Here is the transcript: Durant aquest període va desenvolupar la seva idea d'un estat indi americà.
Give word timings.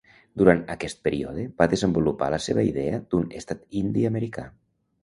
Durant 0.41 0.63
aquest 0.75 1.03
període 1.07 1.45
va 1.63 1.69
desenvolupar 1.75 2.31
la 2.37 2.41
seva 2.47 2.65
idea 2.71 3.05
d'un 3.13 3.31
estat 3.43 3.65
indi 3.85 4.13
americà. 4.15 4.53